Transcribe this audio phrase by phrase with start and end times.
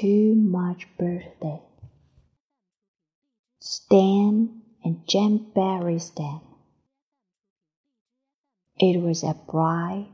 [0.00, 1.60] too much birthday.
[3.60, 6.40] Stan and Jan Berenstain.
[8.78, 10.06] It was a bright,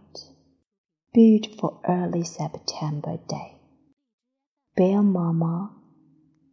[1.15, 3.61] beautiful early September day.
[4.77, 5.71] Bear Mama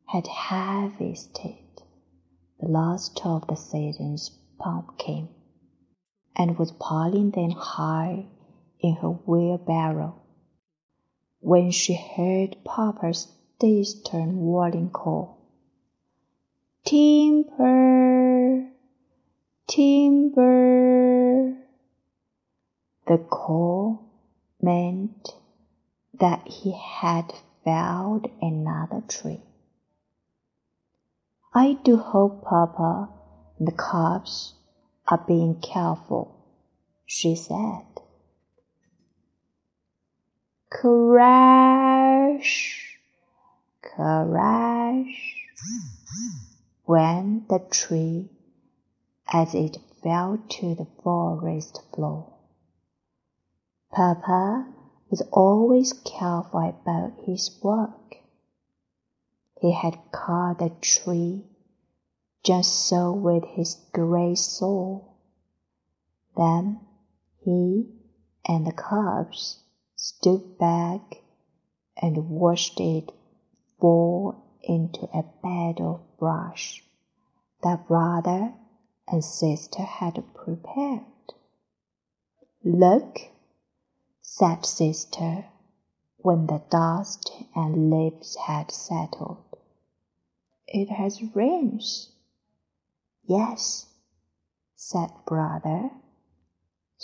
[0.09, 1.81] had harvested
[2.59, 4.29] the last of the season's
[4.59, 5.29] pumpkin
[6.36, 8.27] and was piling them high
[8.79, 10.22] in her wheelbarrow
[11.44, 13.28] when she heard Papa's
[13.60, 15.38] distant warning call.
[16.86, 18.70] Timber!
[19.68, 21.57] Timber!
[23.07, 24.06] The call
[24.61, 25.36] meant
[26.18, 27.34] that he had
[27.65, 29.42] felled another tree.
[31.54, 33.09] I do hope Papa
[33.59, 34.53] and the cubs
[35.09, 36.36] are being careful,
[37.06, 38.03] she said.
[40.81, 42.50] Crash!
[43.83, 45.45] Crash!
[46.88, 48.31] went the tree
[49.31, 52.33] as it fell to the forest floor.
[53.92, 54.73] Papa
[55.11, 58.16] was always careful about his work.
[59.61, 61.45] He had cut the tree
[62.44, 65.02] just so with his great saw.
[66.36, 66.80] Then
[67.38, 67.92] he
[68.44, 69.62] and the cubs
[70.04, 71.22] stood back
[71.96, 73.09] and watched it
[73.80, 76.84] fall into a bed of brush
[77.64, 78.54] that brother
[79.08, 81.06] and sister had prepared.
[82.66, 83.18] Look,
[84.22, 85.45] said sister,
[86.17, 89.58] when the dust and leaves had settled.
[90.67, 92.12] It has rings.
[93.23, 93.86] Yes,
[94.76, 95.92] said brother,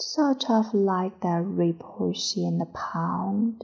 [0.01, 3.63] sort of like the ripples in the pond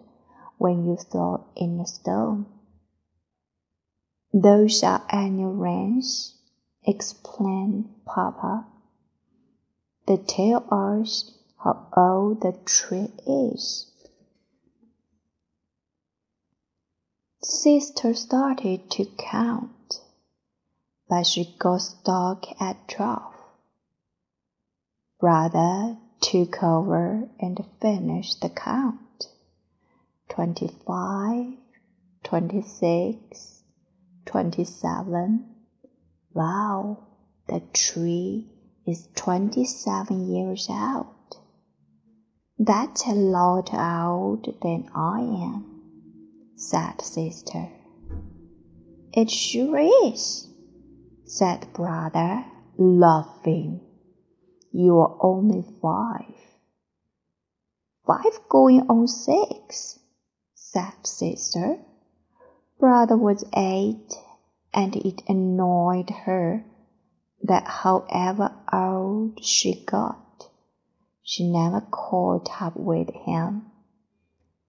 [0.57, 2.45] when you throw in a stone.
[4.33, 6.35] Those are annual rains,
[6.85, 8.65] explained Papa.
[10.07, 11.31] They tell us
[11.63, 13.91] how old the tree is.
[17.41, 20.01] Sister started to count,
[21.07, 23.33] but she got stuck at twelve.
[25.19, 29.27] Brother took over and finished the count.
[30.27, 31.53] Twenty-five,
[32.23, 33.61] twenty-six,
[34.25, 35.45] twenty-seven.
[36.33, 37.05] Wow,
[37.47, 38.49] the tree
[38.87, 41.05] is twenty-seven years old.
[42.57, 45.71] That's a lot older than I am
[46.55, 47.69] said sister.
[49.13, 49.77] It sure
[50.07, 50.49] is,
[51.25, 52.45] said brother,
[52.77, 53.81] laughing.
[54.77, 56.35] You are only five.
[58.05, 59.99] Five going on six,
[60.53, 61.77] said sister.
[62.77, 64.09] Brother was eight,
[64.73, 66.65] and it annoyed her
[67.41, 70.49] that however old she got,
[71.23, 73.67] she never caught up with him.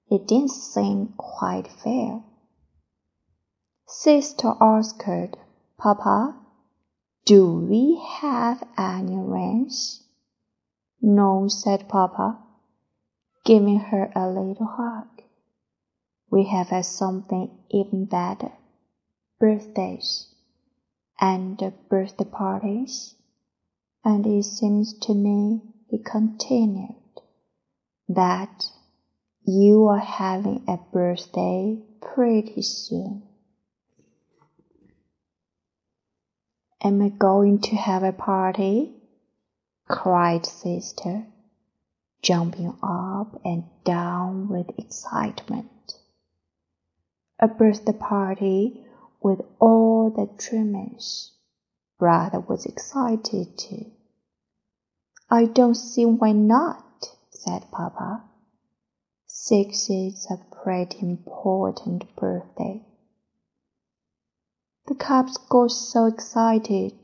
[0.08, 2.22] It didn't seem quite fair.
[3.88, 5.02] Sister asked,
[5.76, 6.45] Papa,
[7.26, 10.04] do we have any rings?
[11.02, 12.38] No, said Papa,
[13.44, 15.08] giving her a little hug.
[16.30, 18.52] We have had something even better
[19.38, 20.28] birthdays
[21.20, 23.14] and birthday parties.
[24.04, 26.94] And it seems to me, he continued,
[28.08, 28.66] that
[29.44, 33.24] you are having a birthday pretty soon.
[36.82, 38.92] Am I going to have a party?
[39.88, 41.26] cried sister,
[42.22, 45.94] jumping up and down with excitement.
[47.38, 48.84] A birthday party
[49.22, 51.32] with all the trimmings.
[51.98, 53.92] Brother was excited too.
[55.30, 58.24] I don't see why not, said Papa.
[59.26, 62.84] Six is a pretty important birthday.
[64.86, 66.94] The cubs got so excited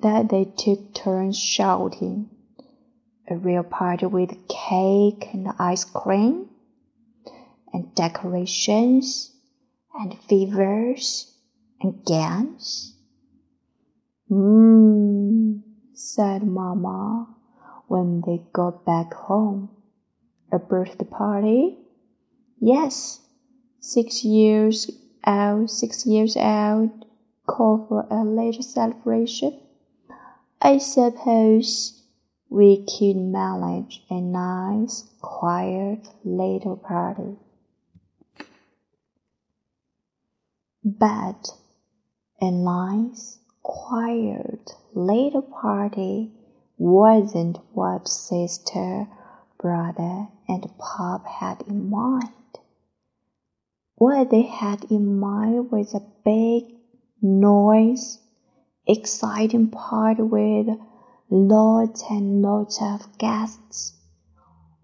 [0.00, 2.30] that they took turns shouting.
[3.28, 6.48] A real party with cake and ice cream,
[7.72, 9.36] and decorations,
[9.94, 11.36] and fevers,
[11.80, 12.96] and games.
[14.28, 15.62] Mmm,
[15.94, 17.36] said Mama
[17.86, 19.70] when they got back home.
[20.50, 21.78] A birthday party?
[22.60, 23.20] Yes,
[23.78, 24.90] six years
[25.24, 26.90] out, six years out,
[27.46, 29.60] call for a little celebration.
[30.60, 32.02] I suppose
[32.48, 37.36] we could manage a nice, quiet little party.
[40.84, 41.50] But
[42.40, 46.32] a nice, quiet little party
[46.78, 49.06] wasn't what sister,
[49.60, 52.30] brother, and pop had in mind.
[54.00, 56.74] What they had in mind was a big
[57.20, 58.20] noise,
[58.86, 60.68] exciting party with
[61.28, 63.92] lots and lots of guests,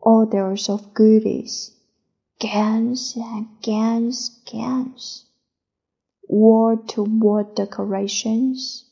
[0.00, 1.70] orders of goodies,
[2.38, 5.24] games and games, games,
[6.28, 8.84] wall to wall decorations,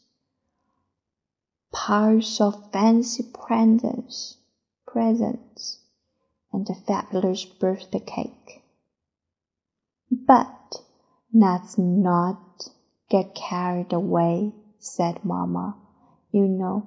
[1.70, 4.38] piles of fancy presents,
[4.86, 5.80] presents,
[6.50, 8.63] and a fabulous birthday cake.
[11.36, 12.68] Let's not
[13.10, 15.76] get carried away, said Mamma.
[16.30, 16.86] You know,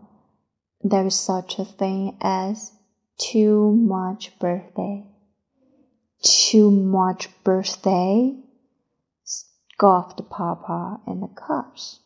[0.82, 2.72] there is such a thing as
[3.18, 5.06] too much birthday.
[6.22, 8.38] Too much birthday?
[9.26, 12.00] scoffed Papa and the cubs.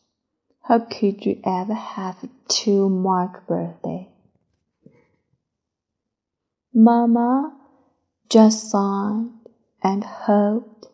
[0.63, 4.09] How could you ever have too much birthday?
[6.73, 7.55] Mamma
[8.29, 9.29] just sighed
[9.83, 10.87] and hoped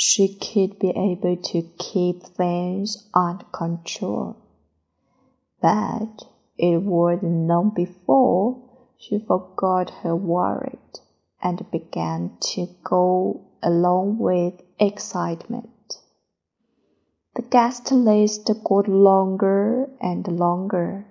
[0.00, 4.36] she could be able to keep things under control.
[5.60, 6.22] But
[6.56, 8.62] it wasn't long before
[8.96, 10.78] she forgot her worry
[11.42, 15.98] and began to go along with excitement.
[17.34, 21.06] The guest list got longer and longer.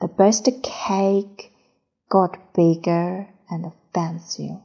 [0.00, 1.52] The best cake
[2.08, 4.62] got bigger and fancier.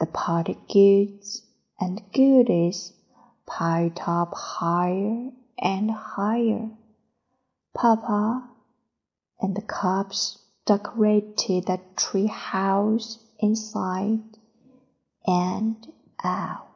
[0.00, 1.42] The party goods
[1.82, 2.92] and goodies
[3.44, 6.70] piled up higher and higher.
[7.74, 8.48] Papa
[9.40, 14.20] and the cubs decorated the tree house inside
[15.26, 15.88] and
[16.22, 16.68] out.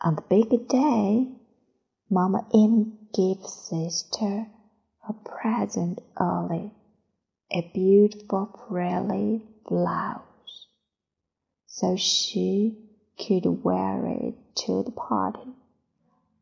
[0.00, 1.28] On the big day,
[2.10, 4.48] Mama even gave sister
[5.08, 6.72] a present early,
[7.54, 10.66] a beautiful frilly blouse,
[11.66, 12.76] so she
[13.16, 15.52] could wear it to the party.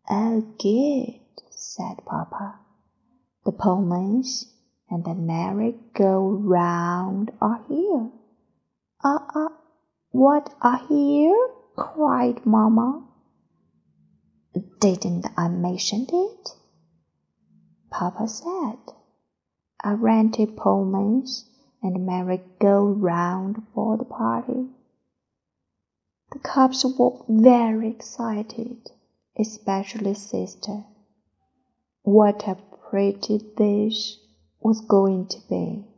[0.09, 1.21] Oh, good,
[1.51, 2.61] said Papa.
[3.45, 4.47] The ponies
[4.89, 8.11] and the merry-go-round are here.
[9.05, 9.49] Uh, uh,
[10.11, 11.49] what are here?
[11.77, 13.07] cried Mamma.
[14.81, 16.49] Didn't I mention it?
[17.91, 18.79] Papa said.
[19.85, 21.45] I rented ponies
[21.83, 24.69] and merry-go-round for the party.
[26.33, 28.91] The cubs were very excited,
[29.37, 30.85] especially sister.
[32.03, 32.57] What a
[32.91, 34.19] pretty dish
[34.61, 35.92] was going to be.